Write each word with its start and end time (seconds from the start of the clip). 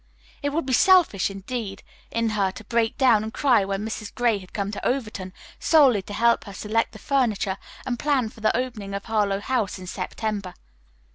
It 0.41 0.49
would 0.49 0.65
be 0.65 0.73
selfish, 0.73 1.29
indeed, 1.29 1.83
in 2.09 2.29
her 2.29 2.49
to 2.53 2.63
break 2.63 2.97
down 2.97 3.21
and 3.21 3.31
cry 3.31 3.63
when 3.63 3.85
Mrs. 3.85 4.11
Gray 4.15 4.39
had 4.39 4.51
come 4.51 4.71
to 4.71 4.83
Overton 4.83 5.31
solely 5.59 6.01
to 6.01 6.13
help 6.13 6.45
her 6.45 6.53
select 6.53 6.93
the 6.93 6.97
furniture 6.97 7.59
and 7.85 7.99
plan 7.99 8.29
for 8.29 8.41
the 8.41 8.57
opening 8.57 8.95
of 8.95 9.05
Harlowe 9.05 9.41
House 9.41 9.77
in 9.77 9.85
September. 9.85 10.55